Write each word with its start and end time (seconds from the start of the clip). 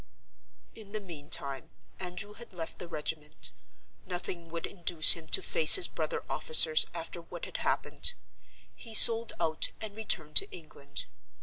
"In 0.73 0.93
the 0.93 0.99
meantime, 0.99 1.69
Andrew 1.99 2.33
had 2.33 2.53
left 2.53 2.79
the 2.79 2.87
regiment. 2.87 3.53
Nothing 4.07 4.49
would 4.49 4.65
induce 4.65 5.11
him 5.11 5.27
to 5.27 5.43
face 5.43 5.75
his 5.75 5.87
brother 5.87 6.23
officers 6.27 6.87
after 6.91 7.21
what 7.21 7.45
had 7.45 7.57
happened. 7.57 8.13
He 8.75 8.95
sold 8.95 9.33
out 9.39 9.69
and 9.79 9.95
returned 9.95 10.37
to 10.37 10.49
England. 10.49 11.05